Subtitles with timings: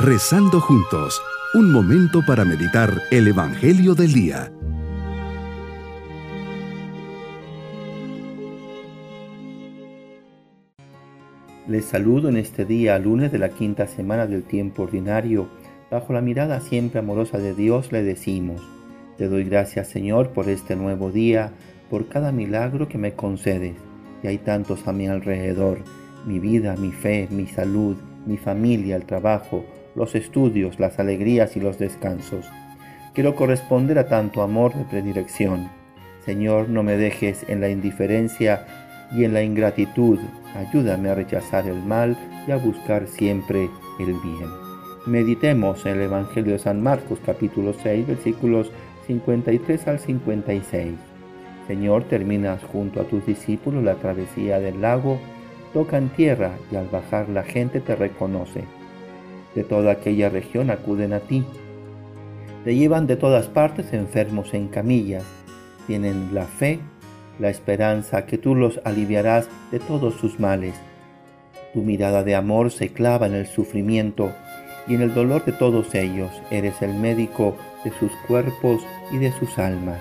[0.00, 1.20] Rezando juntos,
[1.54, 4.52] un momento para meditar el Evangelio del Día.
[11.66, 15.48] Les saludo en este día, lunes de la quinta semana del tiempo ordinario.
[15.90, 18.62] Bajo la mirada siempre amorosa de Dios le decimos,
[19.16, 21.50] te doy gracias Señor por este nuevo día,
[21.90, 23.74] por cada milagro que me concedes.
[24.22, 25.78] Y hay tantos a mi alrededor,
[26.24, 27.96] mi vida, mi fe, mi salud,
[28.26, 29.64] mi familia, el trabajo,
[29.98, 32.46] los estudios, las alegrías y los descansos.
[33.14, 35.68] Quiero corresponder a tanto amor de predilección.
[36.24, 38.64] Señor, no me dejes en la indiferencia
[39.12, 40.20] y en la ingratitud,
[40.54, 42.16] ayúdame a rechazar el mal
[42.46, 44.48] y a buscar siempre el bien.
[45.06, 48.70] Meditemos en el Evangelio de San Marcos capítulo 6 versículos
[49.08, 50.92] 53 al 56.
[51.66, 55.18] Señor, terminas junto a tus discípulos la travesía del lago,
[55.72, 58.77] tocan tierra y al bajar la gente te reconoce.
[59.58, 61.44] De toda aquella región acuden a ti.
[62.62, 65.24] Te llevan de todas partes enfermos en camillas.
[65.88, 66.78] Tienen la fe
[67.40, 70.76] la esperanza que tú los aliviarás de todos sus males.
[71.74, 74.30] Tu mirada de amor se clava en el sufrimiento
[74.86, 76.30] y en el dolor de todos ellos.
[76.52, 79.98] Eres el médico de sus cuerpos y de sus almas.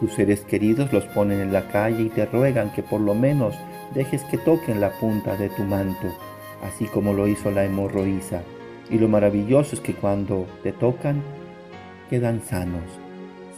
[0.00, 3.54] Tus seres queridos los ponen en la calle y te ruegan que por lo menos
[3.94, 6.08] dejes que toquen la punta de tu manto,
[6.64, 8.42] así como lo hizo la hemorroísa.
[8.90, 11.22] Y lo maravilloso es que cuando te tocan,
[12.08, 12.84] quedan sanos,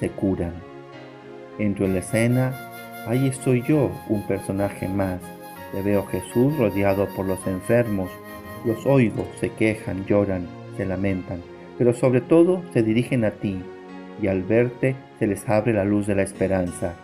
[0.00, 0.54] se curan.
[1.58, 2.68] Entro en la escena
[3.08, 5.20] Ahí estoy yo, un personaje más.
[5.72, 8.10] Te veo Jesús rodeado por los enfermos.
[8.66, 11.40] Los oigo, se quejan, lloran, se lamentan,
[11.78, 13.62] pero sobre todo se dirigen a ti,
[14.20, 16.96] y al verte se les abre la luz de la esperanza.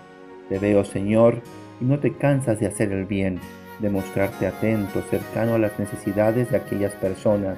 [0.51, 1.41] Te veo, Señor,
[1.81, 3.41] y no te cansas de hacer el bien,
[3.79, 7.57] de mostrarte atento, cercano a las necesidades de aquellas personas.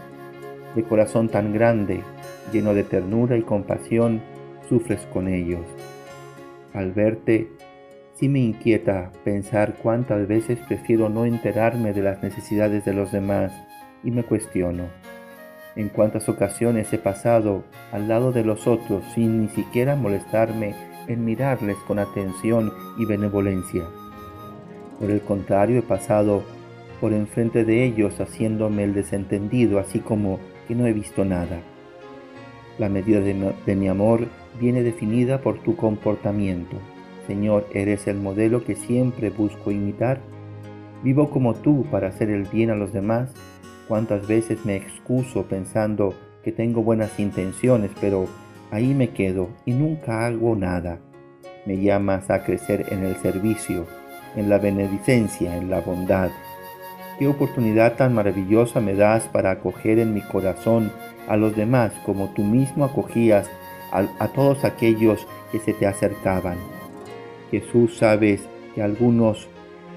[0.77, 2.03] De corazón tan grande,
[2.53, 4.23] lleno de ternura y compasión,
[4.69, 5.67] sufres con ellos.
[6.73, 7.49] Al verte,
[8.19, 13.53] Sí me inquieta pensar cuántas veces prefiero no enterarme de las necesidades de los demás
[14.03, 14.85] y me cuestiono.
[15.75, 20.75] En cuántas ocasiones he pasado al lado de los otros sin ni siquiera molestarme
[21.09, 23.85] en mirarles con atención y benevolencia.
[24.99, 26.43] Por el contrario, he pasado
[27.03, 31.61] por enfrente de ellos haciéndome el desentendido, así como que no he visto nada.
[32.79, 34.27] La medida de mi, amor
[34.61, 36.77] viene definida por tu comportamiento.
[37.27, 40.21] Señor, eres el modelo que siempre busco imitar.
[41.03, 43.33] Vivo como tú para hacer el bien a los demás.
[43.89, 48.27] Cuántas veces me excuso pensando que tengo buenas intenciones, pero
[48.71, 51.01] ahí me quedo y nunca hago nada.
[51.65, 53.87] Me llamas a crecer en el servicio,
[54.37, 56.31] en la beneficencia, en la bondad.
[57.19, 60.93] Qué oportunidad tan maravillosa me das para acoger en mi corazón
[61.27, 63.49] a los demás como tú mismo acogías
[63.91, 66.59] a, todos aquellos que se te acercaban.
[67.51, 68.43] Jesús sabes
[68.75, 69.49] que algunos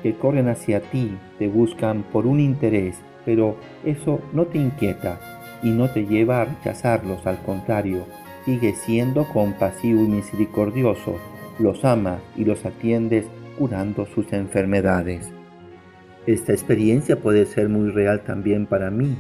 [0.02, 5.20] que corren hacia ti te buscan por un interés, pero eso no te inquieta
[5.62, 8.06] y no te lleva a rechazarlos, al contrario,
[8.46, 11.18] sigue siendo compasivo y misericordioso,
[11.58, 13.26] los amas y los atiendes
[13.58, 15.30] curando sus enfermedades.
[16.30, 19.18] Esta experiencia puede ser muy real también para mí.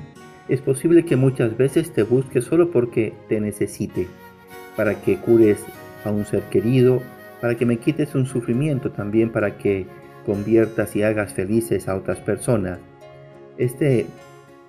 [0.47, 4.05] Es posible que muchas veces te busque solo porque te necesite,
[4.75, 5.57] para que cures
[6.05, 7.01] a un ser querido
[7.41, 9.87] para que me quites un sufrimiento también para que
[10.23, 12.77] conviertas y hagas felices a otras personas.
[13.57, 14.05] Este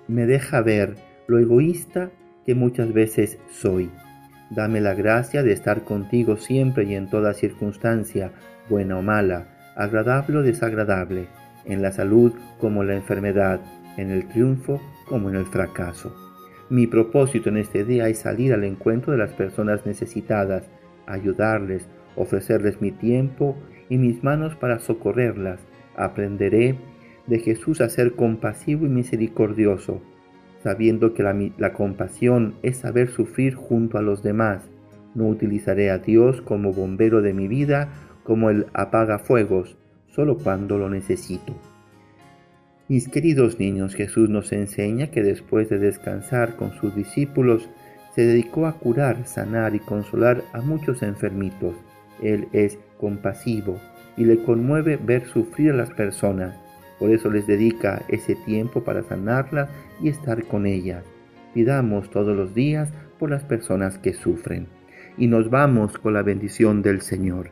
[0.07, 0.95] me deja ver
[1.27, 2.09] lo egoísta
[2.43, 3.91] que muchas veces soy.
[4.49, 8.31] Dame la gracia de estar contigo siempre y en toda circunstancia,
[8.67, 11.27] buena o mala, agradable o desagradable,
[11.65, 13.59] en la salud como en la enfermedad,
[13.97, 16.15] en el triunfo como en el fracaso.
[16.69, 20.69] Mi propósito en este día es salir al encuentro de las personas necesitadas,
[21.05, 23.57] ayudarles, ofrecerles mi tiempo
[23.89, 25.59] y mis manos para socorrerlas.
[25.97, 26.77] Aprenderé
[27.27, 30.01] de Jesús a ser compasivo y misericordioso,
[30.63, 34.63] sabiendo que la, compasión es saber sufrir junto a los demás.
[35.13, 37.89] No utilizaré a Dios como bombero de mi vida,
[38.23, 39.77] como el apaga fuegos,
[40.11, 41.55] solo cuando lo necesito.
[42.87, 47.69] Mis queridos niños, Jesús nos enseña que después de descansar con sus discípulos,
[48.13, 51.73] se dedicó a curar, sanar y consolar a muchos enfermitos.
[52.21, 53.79] Él es compasivo
[54.17, 56.55] y le conmueve ver sufrir a las personas.
[56.99, 59.69] Por eso les dedica ese tiempo para sanarlas
[60.01, 61.03] y estar con ellas.
[61.53, 64.67] Pidamos todos los días por las personas que sufren.
[65.17, 67.51] Y nos vamos con la bendición del Señor